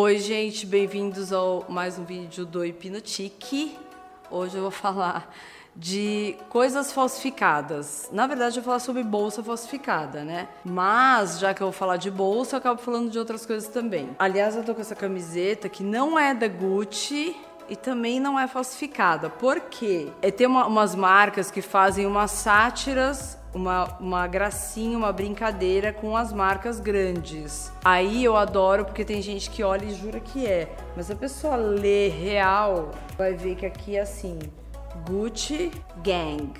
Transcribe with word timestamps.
Oi, 0.00 0.16
gente, 0.20 0.64
bem-vindos 0.64 1.32
ao 1.32 1.66
mais 1.68 1.98
um 1.98 2.04
vídeo 2.04 2.46
do 2.46 2.64
Hipnotique. 2.64 3.76
Hoje 4.30 4.54
eu 4.54 4.62
vou 4.62 4.70
falar 4.70 5.34
de 5.74 6.36
coisas 6.48 6.92
falsificadas. 6.92 8.08
Na 8.12 8.24
verdade, 8.28 8.58
eu 8.58 8.62
vou 8.62 8.70
falar 8.70 8.78
sobre 8.78 9.02
bolsa 9.02 9.42
falsificada, 9.42 10.22
né? 10.22 10.46
Mas, 10.64 11.40
já 11.40 11.52
que 11.52 11.60
eu 11.60 11.66
vou 11.66 11.72
falar 11.72 11.96
de 11.96 12.12
bolsa, 12.12 12.54
eu 12.54 12.58
acabo 12.58 12.80
falando 12.80 13.10
de 13.10 13.18
outras 13.18 13.44
coisas 13.44 13.68
também. 13.68 14.10
Aliás, 14.20 14.54
eu 14.54 14.62
tô 14.62 14.72
com 14.72 14.80
essa 14.80 14.94
camiseta 14.94 15.68
que 15.68 15.82
não 15.82 16.16
é 16.16 16.32
da 16.32 16.46
Gucci, 16.46 17.34
e 17.68 17.76
também 17.76 18.18
não 18.20 18.38
é 18.38 18.46
falsificada. 18.46 19.28
Por 19.28 19.60
quê? 19.62 20.08
É, 20.22 20.30
tem 20.30 20.46
uma, 20.46 20.66
umas 20.66 20.94
marcas 20.94 21.50
que 21.50 21.60
fazem 21.60 22.06
umas 22.06 22.30
sátiras 22.30 23.37
uma, 23.54 23.96
uma 23.98 24.26
gracinha, 24.26 24.96
uma 24.96 25.12
brincadeira 25.12 25.92
com 25.92 26.16
as 26.16 26.32
marcas 26.32 26.80
grandes. 26.80 27.72
Aí 27.84 28.24
eu 28.24 28.36
adoro 28.36 28.84
porque 28.84 29.04
tem 29.04 29.20
gente 29.22 29.50
que 29.50 29.62
olha 29.62 29.84
e 29.84 29.94
jura 29.94 30.20
que 30.20 30.46
é. 30.46 30.74
Mas 30.96 31.10
a 31.10 31.14
pessoa 31.14 31.56
lê 31.56 32.08
real, 32.08 32.90
vai 33.16 33.34
ver 33.34 33.56
que 33.56 33.66
aqui 33.66 33.96
é 33.96 34.00
assim: 34.00 34.38
Gucci 35.06 35.70
Gang 36.02 36.52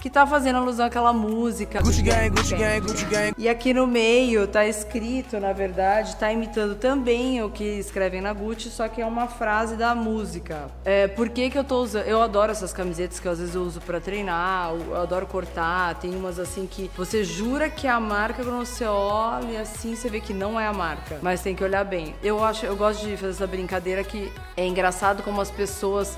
que 0.00 0.08
tá 0.08 0.26
fazendo 0.26 0.56
alusão 0.56 0.86
àquela 0.86 1.12
música. 1.12 1.80
Gucci 1.82 2.02
Gang, 2.02 2.30
Gucci 2.30 2.56
Gang, 2.56 2.80
Gucci 2.80 3.04
Gang. 3.04 3.34
E 3.36 3.48
aqui 3.48 3.74
no 3.74 3.86
meio 3.86 4.46
tá 4.46 4.66
escrito, 4.66 5.38
na 5.38 5.52
verdade, 5.52 6.16
tá 6.16 6.32
imitando 6.32 6.74
também 6.74 7.42
o 7.42 7.50
que 7.50 7.64
escrevem 7.64 8.20
na 8.20 8.32
Gucci, 8.32 8.70
só 8.70 8.88
que 8.88 9.02
é 9.02 9.06
uma 9.06 9.28
frase 9.28 9.76
da 9.76 9.94
música. 9.94 10.68
É, 10.84 11.06
por 11.06 11.28
que 11.28 11.50
que 11.50 11.58
eu 11.58 11.64
tô 11.64 11.82
usando? 11.82 12.06
Eu 12.06 12.22
adoro 12.22 12.50
essas 12.50 12.72
camisetas 12.72 13.20
que 13.20 13.28
às 13.28 13.38
vezes 13.38 13.54
eu 13.54 13.62
uso 13.62 13.80
para 13.80 14.00
treinar, 14.00 14.72
eu 14.72 14.96
adoro 14.96 15.26
cortar, 15.26 15.94
tem 15.96 16.14
umas 16.14 16.38
assim 16.38 16.66
que 16.66 16.90
você 16.96 17.22
jura 17.22 17.68
que 17.68 17.86
é 17.86 17.90
a 17.90 18.00
marca 18.00 18.42
quando 18.42 18.64
você 18.64 18.84
olha 18.84 19.60
assim, 19.60 19.94
você 19.94 20.08
vê 20.08 20.20
que 20.20 20.32
não 20.32 20.58
é 20.58 20.66
a 20.66 20.72
marca, 20.72 21.18
mas 21.20 21.42
tem 21.42 21.54
que 21.54 21.62
olhar 21.62 21.84
bem. 21.84 22.14
Eu 22.22 22.42
acho, 22.42 22.64
eu 22.64 22.76
gosto 22.76 23.06
de 23.06 23.16
fazer 23.16 23.32
essa 23.32 23.46
brincadeira 23.46 24.02
que 24.02 24.32
é 24.56 24.66
engraçado 24.66 25.22
como 25.22 25.40
as 25.40 25.50
pessoas 25.50 26.16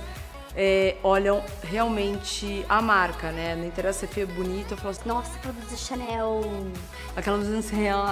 é, 0.57 0.97
olham 1.03 1.43
realmente 1.63 2.65
a 2.69 2.83
marca, 2.83 3.31
né? 3.31 3.57
Não 3.57 3.67
interessa 3.67 4.07
se 4.07 4.21
é 4.21 4.27
bonito, 4.27 4.73
eu 4.73 4.77
falo 4.77 4.91
assim, 4.91 5.09
nossa, 5.09 5.31
blusa 5.39 5.77
Chanel, 5.77 6.43
aquela 7.17 7.39
blusa 7.39 7.63
Chanel, 7.69 8.05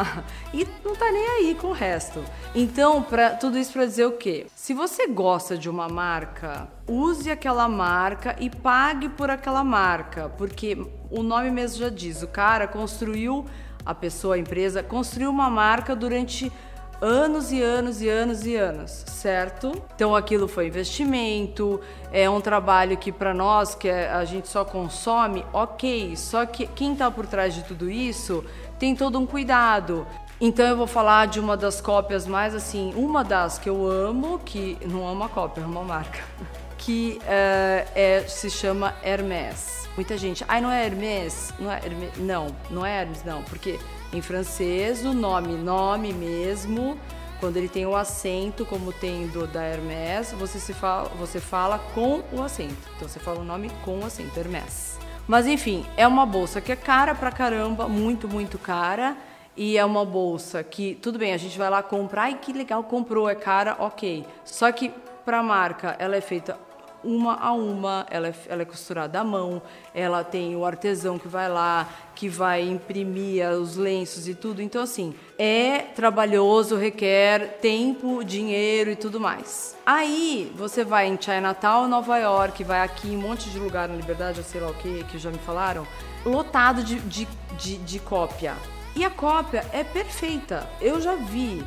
e 0.53 0.67
não 0.85 0.95
tá 0.95 1.11
nem 1.11 1.27
aí 1.27 1.55
com 1.55 1.69
o 1.69 1.73
resto. 1.73 2.23
Então, 2.55 3.03
para 3.03 3.31
tudo 3.31 3.59
isso 3.59 3.73
para 3.73 3.85
dizer 3.85 4.07
o 4.07 4.13
quê? 4.13 4.47
Se 4.55 4.73
você 4.73 5.07
gosta 5.07 5.57
de 5.57 5.69
uma 5.69 5.89
marca, 5.89 6.69
use 6.87 7.31
aquela 7.31 7.69
marca 7.69 8.37
e 8.39 8.49
pague 8.49 9.09
por 9.09 9.31
aquela 9.31 9.63
marca, 9.63 10.29
porque 10.31 10.77
o 11.11 11.23
nome 11.23 11.51
mesmo 11.51 11.79
já 11.79 11.89
diz, 11.89 12.23
o 12.23 12.29
cara 12.29 12.67
construiu 12.67 13.45
a 13.85 13.95
pessoa, 13.95 14.35
a 14.35 14.39
empresa, 14.39 14.83
construiu 14.83 15.31
uma 15.31 15.51
marca 15.51 15.97
durante 15.97 16.53
anos 17.01 17.51
e 17.51 17.63
anos 17.63 18.03
e 18.03 18.09
anos 18.09 18.45
e 18.45 18.57
anos, 18.57 18.91
certo? 19.07 19.73
Então 19.95 20.15
aquilo 20.15 20.47
foi 20.47 20.67
investimento, 20.67 21.81
é 22.13 22.29
um 22.29 22.41
trabalho 22.41 22.97
que 22.97 23.11
para 23.11 23.33
nós 23.33 23.75
que 23.75 23.89
é, 23.89 24.11
a 24.11 24.25
gente 24.25 24.49
só 24.49 24.65
consome, 24.65 25.45
ok. 25.53 26.17
Só 26.17 26.45
que 26.45 26.67
quem 26.67 26.93
está 26.93 27.11
por 27.11 27.27
trás 27.27 27.55
de 27.55 27.63
tudo 27.65 27.91
isso 27.91 28.45
tem 28.79 28.95
todo 28.95 29.19
um 29.19 29.27
cuidado. 29.27 30.07
Então 30.41 30.67
eu 30.67 30.77
vou 30.77 30.87
falar 30.87 31.27
de 31.27 31.39
uma 31.39 31.57
das 31.57 31.81
cópias 31.81 32.27
mais 32.27 32.55
assim, 32.55 32.93
uma 32.95 33.23
das 33.23 33.59
que 33.59 33.69
eu 33.69 33.91
amo, 33.91 34.39
que 34.39 34.79
não 34.87 35.07
é 35.09 35.13
uma 35.13 35.29
cópia, 35.29 35.63
é 35.63 35.67
uma 35.67 35.83
marca, 35.83 36.21
que 36.79 37.21
é, 37.27 37.87
é 37.95 38.25
se 38.27 38.51
chama 38.51 38.95
Hermès. 39.03 39.81
Muita 39.97 40.17
gente, 40.17 40.45
ai 40.49 40.61
não 40.61 40.71
é 40.71 40.87
Hermès, 40.87 41.53
não 41.59 41.71
é 41.71 41.81
Hermès, 41.85 42.13
não, 42.17 42.47
não 42.71 42.87
é 42.87 43.03
Hermès 43.03 43.23
não, 43.25 43.43
porque 43.43 43.79
em 44.13 44.21
francês, 44.21 45.05
o 45.05 45.13
nome, 45.13 45.55
nome 45.55 46.13
mesmo, 46.13 46.99
quando 47.39 47.57
ele 47.57 47.69
tem 47.69 47.87
o 47.87 47.97
acento, 47.97 48.67
como 48.67 48.93
tem 48.93 49.27
do 49.29 49.47
da 49.47 49.65
Hermès, 49.65 50.33
você, 50.33 50.59
se 50.59 50.75
fala, 50.75 51.09
você 51.11 51.41
fala 51.41 51.79
com 51.95 52.23
o 52.33 52.43
acento. 52.43 52.77
Então 52.97 53.09
você 53.09 53.19
fala 53.19 53.41
o 53.41 53.45
nome 53.45 53.71
com 53.85 54.01
o 54.01 54.07
acento, 54.07 54.39
Hermès. 54.39 54.99
Mas 55.27 55.47
enfim, 55.47 55.87
é 55.97 56.07
uma 56.07 56.27
bolsa 56.27 56.61
que 56.61 56.73
é 56.73 56.77
cara 56.77 57.15
pra 57.15 57.31
caramba, 57.31 57.89
muito, 57.89 58.29
muito 58.29 58.59
cara. 58.59 59.17
E 59.57 59.77
é 59.77 59.85
uma 59.85 60.05
bolsa 60.05 60.63
que, 60.63 60.95
tudo 61.03 61.19
bem, 61.19 61.33
a 61.35 61.37
gente 61.37 61.59
vai 61.59 61.69
lá 61.69 61.83
comprar 61.83 62.31
e 62.31 62.37
que 62.37 62.53
legal, 62.53 62.83
comprou, 62.85 63.29
é 63.29 63.35
cara, 63.35 63.77
ok. 63.79 64.25
Só 64.45 64.71
que 64.73 64.91
para 65.25 65.43
marca, 65.43 65.97
ela 65.99 66.17
é 66.17 66.21
feita 66.21 66.59
uma 67.03 67.35
a 67.35 67.53
uma, 67.53 68.07
ela 68.11 68.29
é, 68.29 68.35
ela 68.49 68.63
é 68.63 68.65
costurada 68.65 69.21
à 69.21 69.25
mão, 69.25 69.63
ela 69.95 70.23
tem 70.23 70.55
o 70.57 70.65
artesão 70.65 71.19
que 71.19 71.29
vai 71.29 71.49
lá, 71.49 71.89
que 72.15 72.29
vai 72.29 72.63
imprimir 72.63 73.49
os 73.51 73.77
lenços 73.77 74.29
e 74.29 74.35
tudo. 74.35 74.61
Então, 74.61 74.83
assim, 74.83 75.15
é 75.39 75.79
trabalhoso, 75.79 76.77
requer 76.77 77.59
tempo, 77.61 78.23
dinheiro 78.25 78.91
e 78.91 78.97
tudo 78.97 79.19
mais. 79.19 79.77
Aí 79.85 80.53
você 80.55 80.85
vai 80.85 81.09
em 81.09 81.19
Chinatown, 81.21 81.89
Nova 81.89 82.19
York, 82.19 82.63
vai 82.65 82.83
aqui 82.83 83.09
em 83.09 83.17
um 83.17 83.21
monte 83.21 83.51
de 83.51 83.59
lugar 83.59 83.89
na 83.89 83.97
Liberdade, 83.97 84.41
ou 84.41 84.45
sei 84.45 84.61
lá 84.61 84.69
o 84.69 84.75
que, 84.75 85.05
que 85.05 85.19
já 85.19 85.31
me 85.31 85.39
falaram, 85.39 85.87
lotado 86.25 86.83
de, 86.85 87.01
de, 87.01 87.27
de, 87.59 87.77
de 87.79 87.99
cópia. 87.99 88.55
E 88.95 89.05
a 89.05 89.11
cópia 89.11 89.65
é 89.73 89.85
perfeita. 89.85 90.69
Eu 90.81 91.01
já 91.01 91.15
vi 91.15 91.65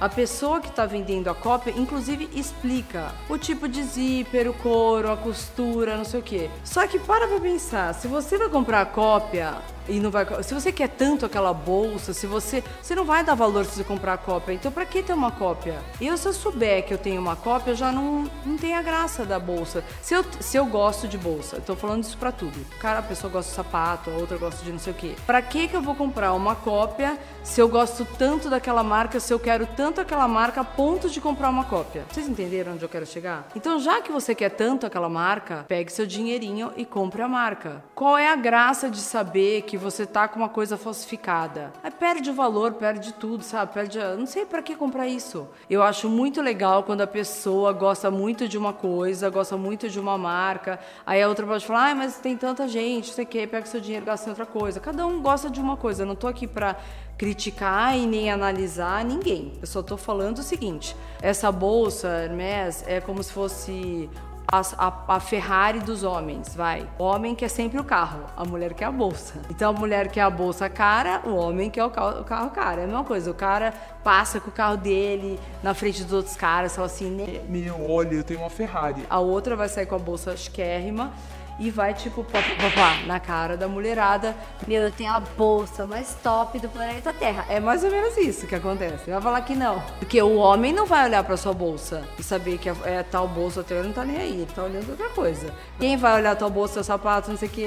a 0.00 0.08
pessoa 0.08 0.60
que 0.60 0.68
está 0.68 0.84
vendendo 0.84 1.28
a 1.28 1.34
cópia, 1.34 1.72
inclusive, 1.76 2.28
explica 2.34 3.12
o 3.28 3.38
tipo 3.38 3.66
de 3.68 3.82
zíper, 3.82 4.48
o 4.48 4.54
couro, 4.54 5.10
a 5.10 5.16
costura, 5.16 5.96
não 5.96 6.04
sei 6.04 6.20
o 6.20 6.22
quê. 6.22 6.50
Só 6.64 6.86
que 6.86 6.98
para 6.98 7.26
pra 7.26 7.40
pensar, 7.40 7.94
se 7.94 8.06
você 8.06 8.36
vai 8.36 8.48
comprar 8.48 8.82
a 8.82 8.86
cópia 8.86 9.54
e 9.88 10.00
não 10.00 10.10
vai. 10.10 10.26
Se 10.42 10.54
você 10.54 10.72
quer 10.72 10.88
tanto 10.88 11.26
aquela 11.26 11.52
bolsa, 11.52 12.12
se 12.12 12.26
você. 12.26 12.62
Você 12.82 12.94
não 12.94 13.04
vai 13.04 13.24
dar 13.24 13.34
valor 13.34 13.64
se 13.64 13.76
você 13.76 13.84
comprar 13.84 14.14
a 14.14 14.18
cópia. 14.18 14.52
Então, 14.52 14.70
para 14.72 14.86
que 14.86 15.02
ter 15.02 15.12
uma 15.12 15.30
cópia? 15.30 15.78
Eu, 16.00 16.16
se 16.16 16.26
eu 16.26 16.32
souber 16.32 16.84
que 16.84 16.92
eu 16.92 16.98
tenho 16.98 17.20
uma 17.20 17.36
cópia, 17.36 17.74
já 17.74 17.92
não, 17.92 18.28
não 18.44 18.56
tem 18.56 18.74
a 18.74 18.82
graça 18.82 19.24
da 19.24 19.38
bolsa. 19.38 19.84
Se 20.02 20.14
eu, 20.14 20.24
se 20.40 20.56
eu 20.56 20.66
gosto 20.66 21.08
de 21.08 21.18
bolsa, 21.18 21.60
tô 21.60 21.76
falando 21.76 22.04
isso 22.04 22.16
para 22.16 22.32
tudo. 22.32 22.58
Cara, 22.78 23.00
a 23.00 23.02
pessoa 23.02 23.30
gosta 23.30 23.50
de 23.50 23.56
sapato, 23.56 24.10
a 24.10 24.14
outra 24.14 24.36
gosta 24.36 24.64
de 24.64 24.72
não 24.72 24.78
sei 24.78 24.92
o 24.92 24.96
quê. 24.96 25.14
Pra 25.26 25.42
que, 25.42 25.68
que 25.68 25.76
eu 25.76 25.82
vou 25.82 25.94
comprar 25.94 26.32
uma 26.32 26.54
cópia 26.54 27.18
se 27.42 27.60
eu 27.60 27.68
gosto 27.68 28.06
tanto 28.18 28.50
daquela 28.50 28.82
marca, 28.82 29.20
se 29.20 29.32
eu 29.32 29.38
quero 29.38 29.66
tanto 29.66 30.00
aquela 30.00 30.26
marca 30.26 30.60
a 30.60 30.64
ponto 30.64 31.08
de 31.08 31.20
comprar 31.20 31.48
uma 31.48 31.64
cópia? 31.64 32.04
Vocês 32.10 32.28
entenderam 32.28 32.72
onde 32.72 32.84
eu 32.84 32.88
quero 32.88 33.06
chegar? 33.06 33.48
Então, 33.54 33.78
já 33.78 34.00
que 34.00 34.10
você 34.10 34.34
quer 34.34 34.50
tanto 34.50 34.86
aquela 34.86 35.08
marca, 35.08 35.64
pegue 35.68 35.92
seu 35.92 36.06
dinheirinho 36.06 36.72
e 36.76 36.84
compre 36.84 37.22
a 37.22 37.28
marca. 37.28 37.82
Qual 37.94 38.18
é 38.18 38.28
a 38.28 38.36
graça 38.36 38.90
de 38.90 38.98
saber 38.98 39.62
que 39.62 39.75
que 39.76 39.84
você 39.84 40.06
tá 40.06 40.26
com 40.26 40.38
uma 40.38 40.48
coisa 40.48 40.76
falsificada. 40.76 41.72
Aí 41.82 41.90
perde 41.90 42.30
o 42.30 42.34
valor, 42.34 42.74
perde 42.74 43.12
tudo, 43.14 43.42
sabe? 43.42 43.72
Perde. 43.72 44.00
A... 44.00 44.16
Não 44.16 44.26
sei 44.26 44.44
para 44.44 44.62
que 44.62 44.74
comprar 44.74 45.06
isso. 45.06 45.48
Eu 45.68 45.82
acho 45.82 46.08
muito 46.08 46.40
legal 46.40 46.82
quando 46.82 47.02
a 47.02 47.06
pessoa 47.06 47.72
gosta 47.72 48.10
muito 48.10 48.48
de 48.48 48.56
uma 48.56 48.72
coisa, 48.72 49.28
gosta 49.30 49.56
muito 49.56 49.88
de 49.88 50.00
uma 50.00 50.16
marca. 50.16 50.78
Aí 51.04 51.22
a 51.22 51.28
outra 51.28 51.46
pode 51.46 51.66
falar, 51.66 51.90
ah, 51.90 51.94
mas 51.94 52.18
tem 52.18 52.36
tanta 52.36 52.66
gente, 52.66 53.12
você 53.12 53.24
quer, 53.24 53.46
pega 53.46 53.66
seu 53.66 53.80
dinheiro, 53.80 54.06
gasta 54.06 54.26
em 54.26 54.30
outra 54.30 54.46
coisa. 54.46 54.80
Cada 54.80 55.06
um 55.06 55.20
gosta 55.20 55.50
de 55.50 55.60
uma 55.60 55.76
coisa. 55.76 56.02
Eu 56.02 56.06
não 56.06 56.16
tô 56.16 56.26
aqui 56.26 56.46
para 56.46 56.76
criticar 57.18 57.96
e 57.96 58.06
nem 58.06 58.30
analisar 58.30 59.04
ninguém. 59.04 59.52
Eu 59.60 59.66
só 59.66 59.82
tô 59.82 59.96
falando 59.96 60.38
o 60.38 60.42
seguinte: 60.42 60.96
essa 61.20 61.50
bolsa 61.50 62.08
Hermès 62.24 62.84
é 62.86 63.00
como 63.00 63.22
se 63.22 63.32
fosse 63.32 64.08
a, 64.50 64.60
a, 64.78 65.16
a, 65.16 65.20
Ferrari 65.20 65.80
dos 65.80 66.04
homens, 66.04 66.54
vai. 66.54 66.88
O 66.98 67.04
homem 67.04 67.34
quer 67.34 67.48
sempre 67.48 67.80
o 67.80 67.84
carro, 67.84 68.24
a 68.36 68.44
mulher 68.44 68.74
quer 68.74 68.84
a 68.84 68.92
bolsa. 68.92 69.34
Então 69.50 69.70
a 69.70 69.72
mulher 69.72 70.08
quer 70.08 70.20
a 70.22 70.30
bolsa 70.30 70.68
cara, 70.68 71.20
o 71.24 71.34
homem 71.34 71.68
quer 71.68 71.84
o 71.84 71.90
carro, 71.90 72.20
o 72.20 72.24
carro 72.24 72.50
cara. 72.50 72.82
É 72.82 72.84
a 72.84 72.86
mesma 72.86 73.04
coisa, 73.04 73.30
o 73.30 73.34
cara 73.34 73.74
passa 74.04 74.38
com 74.38 74.48
o 74.48 74.52
carro 74.52 74.76
dele 74.76 75.38
na 75.62 75.74
frente 75.74 76.02
dos 76.04 76.12
outros 76.12 76.36
caras, 76.36 76.74
fala 76.74 76.86
assim... 76.86 77.10
Né? 77.10 77.40
Meu, 77.48 77.90
olha, 77.90 78.14
eu 78.14 78.22
tenho 78.22 78.40
uma 78.40 78.50
Ferrari. 78.50 79.04
A 79.10 79.18
outra 79.18 79.56
vai 79.56 79.68
sair 79.68 79.86
com 79.86 79.96
a 79.96 79.98
bolsa 79.98 80.36
chiquérrima 80.36 81.12
e 81.58 81.70
vai, 81.70 81.94
tipo, 81.94 82.22
pá, 82.24 82.40
pá, 82.40 82.70
pá, 82.74 83.06
na 83.06 83.18
cara 83.18 83.56
da 83.56 83.66
mulherada. 83.66 84.36
Meu, 84.66 84.82
eu 84.82 84.92
tenho 84.92 85.12
a 85.12 85.20
bolsa 85.20 85.86
mais 85.86 86.14
top 86.22 86.58
do 86.58 86.68
planeta 86.68 87.12
Terra. 87.12 87.46
É 87.48 87.58
mais 87.58 87.82
ou 87.82 87.90
menos 87.90 88.16
isso 88.16 88.46
que 88.46 88.54
acontece. 88.54 89.10
Vai 89.10 89.20
falar 89.20 89.40
que 89.42 89.54
não. 89.54 89.82
Porque 89.98 90.20
o 90.20 90.36
homem 90.36 90.72
não 90.72 90.86
vai 90.86 91.06
olhar 91.06 91.24
pra 91.24 91.36
sua 91.36 91.52
bolsa 91.52 92.04
e 92.18 92.22
saber 92.22 92.58
que 92.58 92.68
é, 92.68 92.74
é 92.84 93.02
tal 93.02 93.26
bolsa 93.26 93.62
teu, 93.62 93.78
ele 93.78 93.88
não 93.88 93.94
tá 93.94 94.04
nem 94.04 94.16
aí. 94.16 94.32
Ele 94.32 94.52
tá 94.54 94.62
olhando 94.62 94.90
outra 94.90 95.08
coisa. 95.10 95.52
Quem 95.78 95.96
vai 95.96 96.14
olhar 96.16 96.36
tua 96.36 96.50
bolsa, 96.50 96.74
seu 96.74 96.84
sapato, 96.84 97.30
não 97.30 97.38
sei 97.38 97.48
o 97.48 97.50
que, 97.50 97.64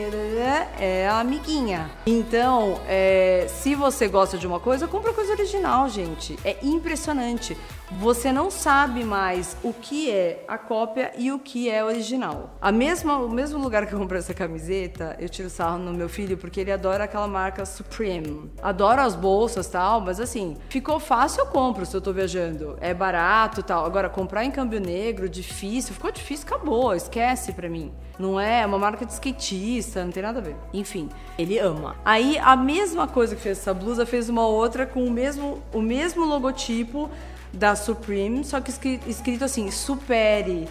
é 0.79 1.07
a 1.09 1.19
amiguinha. 1.19 1.89
Então, 2.05 2.79
é, 2.87 3.47
se 3.49 3.73
você 3.75 4.07
gosta 4.07 4.37
de 4.37 4.45
uma 4.45 4.59
coisa, 4.59 4.87
compra 4.87 5.13
coisa 5.13 5.31
original, 5.33 5.89
gente. 5.89 6.37
É 6.43 6.57
impressionante 6.61 7.57
você 7.91 8.31
não 8.31 8.51
sabe 8.51 9.03
mais 9.03 9.57
o 9.63 9.73
que 9.73 10.11
é 10.11 10.43
a 10.47 10.57
cópia 10.57 11.11
e 11.17 11.31
o 11.31 11.39
que 11.39 11.69
é 11.69 11.83
original. 11.83 12.55
A 12.61 12.71
mesma, 12.71 13.17
o 13.17 13.29
mesmo 13.29 13.59
lugar 13.59 13.87
que 13.87 13.93
eu 13.93 13.99
comprei 13.99 14.19
essa 14.19 14.33
camiseta, 14.33 15.15
eu 15.19 15.27
tiro 15.27 15.49
sarro 15.49 15.79
no 15.79 15.93
meu 15.93 16.07
filho 16.07 16.37
porque 16.37 16.59
ele 16.59 16.71
adora 16.71 17.05
aquela 17.05 17.27
marca 17.27 17.65
Supreme. 17.65 18.51
Adora 18.61 19.03
as 19.03 19.15
bolsas 19.15 19.67
tal, 19.67 20.01
mas 20.01 20.19
assim, 20.19 20.55
ficou 20.69 20.99
fácil, 20.99 21.41
eu 21.41 21.47
compro 21.47 21.85
se 21.85 21.95
eu 21.95 22.01
tô 22.01 22.13
viajando. 22.13 22.77
É 22.79 22.93
barato 22.93 23.63
tal. 23.63 23.85
Agora, 23.85 24.07
comprar 24.07 24.45
em 24.45 24.51
câmbio 24.51 24.79
negro, 24.79 25.27
difícil, 25.27 25.93
ficou 25.93 26.11
difícil, 26.11 26.45
acabou, 26.45 26.93
esquece 26.93 27.53
pra 27.53 27.67
mim. 27.67 27.91
Não 28.19 28.39
é, 28.39 28.61
é 28.61 28.65
uma 28.65 28.77
marca 28.77 29.05
de 29.05 29.13
skatista, 29.13 30.03
não 30.03 30.11
tem 30.11 30.21
nada 30.21 30.39
a 30.39 30.41
ver. 30.41 30.55
Enfim, 30.73 31.09
ele 31.37 31.57
ama. 31.57 31.95
Aí 32.03 32.37
a 32.37 32.55
mesma 32.55 33.07
coisa 33.07 33.35
que 33.35 33.41
fez 33.41 33.57
essa 33.57 33.73
blusa 33.73 34.05
fez 34.05 34.29
uma 34.29 34.45
outra 34.45 34.85
com 34.85 35.05
o 35.05 35.09
mesmo, 35.09 35.63
o 35.73 35.81
mesmo 35.81 36.25
logotipo 36.25 37.09
da 37.51 37.75
Supreme, 37.75 38.43
só 38.43 38.59
que 38.61 38.71
escrito 39.07 39.43
assim, 39.43 39.69
supere. 39.71 40.67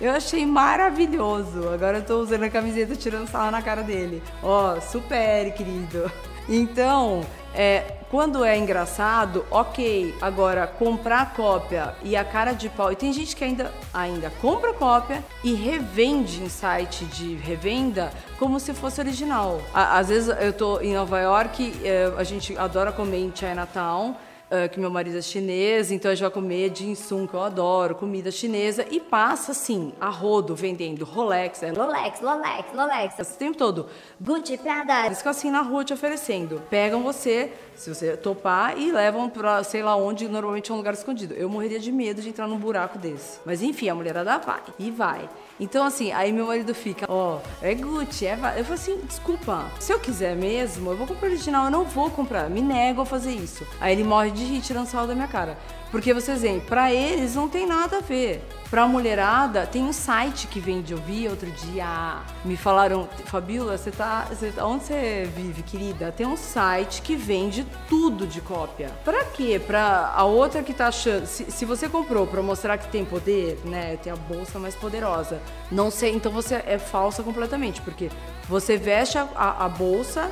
Eu 0.00 0.12
achei 0.12 0.44
maravilhoso. 0.44 1.68
Agora 1.68 1.98
eu 1.98 2.04
tô 2.04 2.18
usando 2.18 2.42
a 2.44 2.50
camiseta 2.50 2.96
tirando 2.96 3.28
sala 3.28 3.50
na 3.50 3.62
cara 3.62 3.82
dele. 3.82 4.22
Ó, 4.42 4.74
oh, 4.74 4.80
supere, 4.80 5.52
querido. 5.52 6.10
Então, 6.48 7.24
é, 7.54 7.98
quando 8.10 8.44
é 8.44 8.58
engraçado, 8.58 9.46
ok. 9.50 10.14
Agora, 10.20 10.66
comprar 10.66 11.32
cópia 11.34 11.94
e 12.02 12.16
a 12.16 12.24
cara 12.24 12.52
de 12.52 12.68
pau. 12.68 12.92
E 12.92 12.96
tem 12.96 13.12
gente 13.12 13.34
que 13.34 13.44
ainda, 13.44 13.72
ainda 13.92 14.30
compra 14.40 14.72
cópia 14.74 15.24
e 15.42 15.54
revende 15.54 16.42
em 16.42 16.48
site 16.48 17.04
de 17.06 17.36
revenda 17.36 18.12
como 18.38 18.58
se 18.58 18.74
fosse 18.74 19.00
original. 19.00 19.60
Às 19.72 20.08
vezes 20.08 20.36
eu 20.40 20.52
tô 20.52 20.80
em 20.80 20.94
Nova 20.94 21.20
York, 21.20 21.80
é, 21.84 22.12
a 22.16 22.24
gente 22.24 22.56
adora 22.58 22.92
comer 22.92 23.18
em 23.18 23.32
Chinatown 23.34 24.16
uh, 24.54 24.68
que 24.68 24.78
meu 24.78 24.90
marido 24.90 25.18
é 25.18 25.22
chinês, 25.22 25.90
então 25.90 26.10
a 26.10 26.14
gente 26.14 26.22
vai 26.22 26.30
comer 26.30 26.72
ginsung, 26.74 27.26
que 27.26 27.34
eu 27.34 27.42
adoro, 27.42 27.94
comida 27.94 28.30
chinesa, 28.30 28.86
e 28.90 29.00
passa 29.00 29.52
assim, 29.52 29.92
a 30.00 30.08
rodo, 30.08 30.54
vendendo 30.54 31.04
Rolex, 31.04 31.62
é 31.62 31.70
Rolex, 31.70 32.20
Rolex, 32.20 32.68
Rolex. 32.74 33.18
Esse 33.18 33.38
tempo 33.38 33.56
todo. 33.56 33.86
Gucci, 34.20 34.56
Prada. 34.58 35.06
Eles 35.06 35.18
ficam 35.18 35.30
assim 35.30 35.50
na 35.50 35.60
rua 35.60 35.84
te 35.84 35.92
oferecendo. 35.92 36.62
Pegam 36.70 37.02
você, 37.02 37.52
se 37.74 37.92
você 37.92 38.16
topar, 38.16 38.78
e 38.78 38.92
levam 38.92 39.28
pra 39.28 39.62
sei 39.64 39.82
lá 39.82 39.96
onde, 39.96 40.28
normalmente 40.28 40.70
é 40.70 40.74
um 40.74 40.76
lugar 40.76 40.94
escondido. 40.94 41.34
Eu 41.34 41.48
morreria 41.48 41.80
de 41.80 41.90
medo 41.90 42.22
de 42.22 42.28
entrar 42.28 42.46
num 42.46 42.58
buraco 42.58 42.98
desse. 42.98 43.40
Mas 43.44 43.62
enfim, 43.62 43.88
a 43.88 43.94
mulherada 43.94 44.38
vai, 44.38 44.62
e 44.78 44.90
vai. 44.90 45.28
Então, 45.58 45.84
assim, 45.86 46.10
aí 46.10 46.32
meu 46.32 46.46
marido 46.46 46.74
fica, 46.74 47.06
ó, 47.08 47.36
oh, 47.36 47.64
é 47.64 47.74
Gucci, 47.74 48.26
é. 48.26 48.34
Eu 48.56 48.64
falo 48.64 48.74
assim, 48.74 48.98
desculpa, 49.04 49.64
se 49.78 49.92
eu 49.92 50.00
quiser 50.00 50.34
mesmo, 50.34 50.90
eu 50.90 50.96
vou 50.96 51.06
comprar 51.06 51.28
original, 51.28 51.66
eu 51.66 51.70
não 51.70 51.84
vou 51.84 52.10
comprar, 52.10 52.50
me 52.50 52.60
nego 52.60 53.02
a 53.02 53.06
fazer 53.06 53.32
isso. 53.32 53.64
Aí 53.80 53.92
ele 53.92 54.02
morre 54.02 54.30
de 54.30 54.43
rir 54.44 54.60
tirando 54.60 54.86
sal 54.86 55.06
da 55.06 55.14
minha 55.14 55.28
cara. 55.28 55.58
Porque 55.90 56.12
vocês 56.12 56.42
veem, 56.42 56.58
pra 56.58 56.92
eles 56.92 57.36
não 57.36 57.48
tem 57.48 57.66
nada 57.66 57.98
a 57.98 58.00
ver. 58.00 58.44
Pra 58.68 58.88
mulherada, 58.88 59.64
tem 59.64 59.84
um 59.84 59.92
site 59.92 60.48
que 60.48 60.58
vende, 60.58 60.92
eu 60.92 60.98
vi 60.98 61.28
outro 61.28 61.48
dia, 61.48 62.18
me 62.44 62.56
falaram, 62.56 63.08
Fabíola, 63.26 63.78
você 63.78 63.92
tá, 63.92 64.26
você, 64.28 64.52
onde 64.60 64.84
você 64.84 65.30
vive, 65.36 65.62
querida? 65.62 66.10
Tem 66.10 66.26
um 66.26 66.36
site 66.36 67.00
que 67.00 67.14
vende 67.14 67.64
tudo 67.88 68.26
de 68.26 68.40
cópia. 68.40 68.90
Pra 69.04 69.24
quê? 69.26 69.60
Pra 69.64 70.12
a 70.16 70.24
outra 70.24 70.64
que 70.64 70.74
tá 70.74 70.88
achando, 70.88 71.24
se, 71.26 71.48
se 71.48 71.64
você 71.64 71.88
comprou 71.88 72.26
pra 72.26 72.42
mostrar 72.42 72.76
que 72.76 72.88
tem 72.88 73.04
poder, 73.04 73.60
né, 73.64 73.96
tem 74.02 74.12
a 74.12 74.16
bolsa 74.16 74.58
mais 74.58 74.74
poderosa, 74.74 75.40
não 75.70 75.88
sei, 75.88 76.12
então 76.12 76.32
você 76.32 76.56
é 76.66 76.76
falsa 76.76 77.22
completamente, 77.22 77.80
porque 77.82 78.10
você 78.48 78.76
veste 78.76 79.16
a, 79.16 79.28
a, 79.36 79.66
a 79.66 79.68
bolsa 79.68 80.28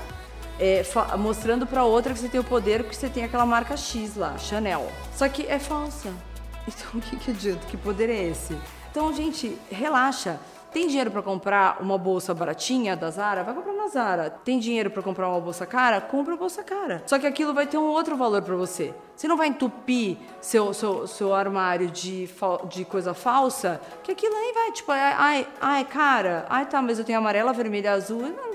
é, 0.59 0.83
mostrando 1.17 1.67
para 1.67 1.85
outra 1.85 2.13
que 2.13 2.19
você 2.19 2.29
tem 2.29 2.41
o 2.41 2.45
poder 2.45 2.85
que 2.85 2.95
você 2.95 3.09
tem 3.09 3.25
aquela 3.25 3.47
marca 3.47 3.77
X 3.77 4.17
lá, 4.17 4.37
Chanel. 4.39 4.91
Só 5.15 5.29
que 5.29 5.47
é 5.47 5.59
falsa. 5.59 6.13
Então 6.65 6.87
o 6.95 7.01
que, 7.01 7.17
que 7.17 7.33
adianta? 7.33 7.67
Que 7.67 7.77
poder 7.77 8.09
é 8.09 8.23
esse? 8.29 8.57
Então, 8.89 9.13
gente, 9.13 9.59
relaxa. 9.69 10.39
Tem 10.73 10.87
dinheiro 10.87 11.11
para 11.11 11.21
comprar 11.21 11.83
uma 11.83 11.99
bolsa 11.99 12.33
baratinha 12.33 12.97
da 12.97 13.11
Zara? 13.11 13.43
Vai 13.43 13.53
comprar 13.53 13.75
na 13.75 13.89
Zara. 13.89 14.31
Tem 14.31 14.59
dinheiro 14.59 14.91
para 14.91 15.03
comprar 15.03 15.29
uma 15.29 15.39
bolsa 15.39 15.67
cara? 15.67 16.01
Compra 16.01 16.33
uma 16.33 16.39
bolsa 16.39 16.63
cara. 16.63 17.03
Só 17.07 17.19
que 17.19 17.27
aquilo 17.27 17.53
vai 17.53 17.67
ter 17.67 17.77
um 17.77 17.85
outro 17.85 18.17
valor 18.17 18.41
para 18.41 18.57
você. 18.57 18.95
Você 19.15 19.29
não 19.29 19.37
vai 19.37 19.49
entupir 19.49 20.17
seu, 20.41 20.73
seu, 20.73 21.07
seu 21.07 21.35
armário 21.35 21.91
de, 21.91 22.27
de 22.71 22.87
coisa 22.87 23.13
falsa, 23.13 23.83
que 24.03 24.13
aquilo 24.13 24.35
aí 24.35 24.53
vai, 24.55 24.73
tipo, 24.73 24.91
ai, 24.91 25.47
ai, 25.61 25.85
cara, 25.85 26.47
ai 26.49 26.65
tá, 26.65 26.81
mas 26.81 26.99
eu 26.99 27.05
tenho 27.05 27.19
amarela, 27.19 27.53
vermelha, 27.53 27.93
azul. 27.93 28.23
Não, 28.23 28.52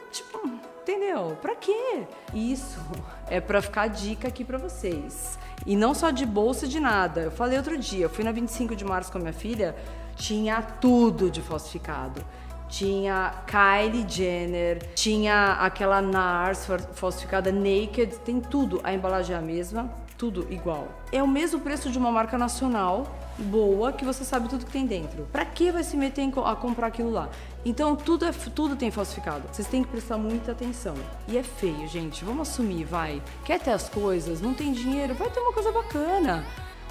entendeu? 1.17 1.37
Pra 1.41 1.55
quê? 1.55 2.03
Isso 2.33 2.79
é 3.29 3.39
para 3.39 3.61
ficar 3.61 3.87
dica 3.87 4.27
aqui 4.27 4.43
para 4.43 4.57
vocês. 4.57 5.37
E 5.65 5.75
não 5.75 5.93
só 5.93 6.11
de 6.11 6.25
bolsa 6.25 6.67
de 6.67 6.79
nada. 6.79 7.21
Eu 7.21 7.31
falei 7.31 7.57
outro 7.57 7.77
dia, 7.77 8.05
eu 8.05 8.09
fui 8.09 8.23
na 8.23 8.31
25 8.31 8.75
de 8.75 8.85
março 8.85 9.11
com 9.11 9.17
a 9.17 9.21
minha 9.21 9.33
filha, 9.33 9.75
tinha 10.15 10.61
tudo 10.61 11.29
de 11.29 11.41
falsificado. 11.41 12.23
Tinha 12.69 13.33
Kylie 13.45 14.05
Jenner, 14.07 14.83
tinha 14.93 15.53
aquela 15.53 16.01
NARS 16.01 16.67
falsificada 16.93 17.49
Naked, 17.49 18.17
tem 18.25 18.41
tudo. 18.41 18.81
A 18.83 18.93
embalagem 18.93 19.35
é 19.35 19.39
a 19.39 19.41
mesma, 19.41 19.89
tudo 20.17 20.47
igual. 20.51 20.87
É 21.11 21.21
o 21.21 21.27
mesmo 21.27 21.59
preço 21.59 21.89
de 21.89 21.97
uma 21.97 22.11
marca 22.11 22.37
nacional 22.37 23.05
boa 23.37 23.93
que 23.93 24.03
você 24.03 24.23
sabe 24.23 24.49
tudo 24.49 24.65
que 24.65 24.71
tem 24.71 24.85
dentro. 24.85 25.27
Para 25.31 25.45
que 25.45 25.71
vai 25.71 25.83
se 25.83 25.95
meter 25.95 26.27
a 26.43 26.55
comprar 26.55 26.87
aquilo 26.87 27.11
lá? 27.11 27.29
Então 27.63 27.95
tudo 27.95 28.25
é 28.25 28.31
tudo 28.31 28.75
tem 28.75 28.89
falsificado. 28.89 29.43
Vocês 29.51 29.67
têm 29.67 29.83
que 29.83 29.89
prestar 29.89 30.17
muita 30.17 30.51
atenção. 30.51 30.95
E 31.27 31.37
é 31.37 31.43
feio, 31.43 31.87
gente. 31.87 32.25
Vamos 32.25 32.49
assumir, 32.49 32.83
vai. 32.83 33.21
Quer 33.45 33.59
ter 33.59 33.71
as 33.71 33.87
coisas? 33.87 34.41
Não 34.41 34.53
tem 34.53 34.73
dinheiro? 34.73 35.13
Vai 35.13 35.29
ter 35.29 35.39
uma 35.39 35.53
coisa 35.53 35.71
bacana. 35.71 36.43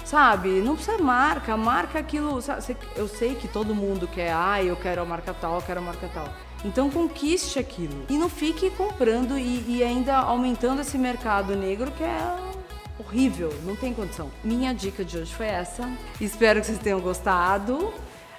Sabe? 0.05 0.61
Não 0.61 0.75
precisa 0.75 0.97
marca, 0.97 1.57
marca 1.57 1.99
aquilo. 1.99 2.39
Eu 2.95 3.07
sei 3.09 3.35
que 3.35 3.47
todo 3.47 3.75
mundo 3.75 4.07
quer, 4.07 4.31
ah, 4.33 4.63
eu 4.63 4.77
quero 4.77 5.01
a 5.01 5.05
marca 5.05 5.33
tal, 5.33 5.55
eu 5.55 5.61
quero 5.61 5.79
a 5.81 5.83
marca 5.83 6.09
tal. 6.13 6.29
Então 6.63 6.89
conquiste 6.89 7.59
aquilo. 7.59 8.05
E 8.09 8.17
não 8.17 8.29
fique 8.29 8.69
comprando 8.69 9.37
e, 9.37 9.63
e 9.67 9.83
ainda 9.83 10.15
aumentando 10.15 10.81
esse 10.81 10.97
mercado 10.97 11.55
negro 11.57 11.91
que 11.91 12.03
é 12.03 12.46
horrível, 12.99 13.53
não 13.63 13.75
tem 13.75 13.93
condição. 13.93 14.29
Minha 14.43 14.73
dica 14.73 15.03
de 15.03 15.17
hoje 15.17 15.33
foi 15.33 15.47
essa. 15.47 15.89
Espero 16.19 16.59
que 16.59 16.67
vocês 16.67 16.79
tenham 16.79 16.99
gostado. 16.99 17.93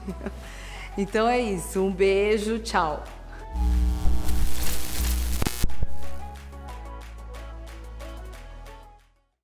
Então 0.97 1.27
é 1.27 1.39
isso. 1.39 1.81
Um 1.81 1.91
beijo, 1.91 2.59
tchau. 2.59 3.03